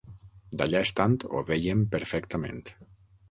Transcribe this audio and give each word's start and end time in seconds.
D'allà 0.61 0.79
estant 0.85 1.17
ho 1.35 1.43
vèiem 1.51 1.85
perfectament. 1.97 2.65